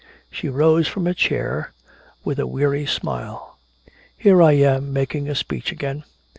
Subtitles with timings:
[0.31, 1.73] She rose from her chair,
[2.23, 3.59] with a weary smile:
[4.17, 6.05] "Here I am making a speech again.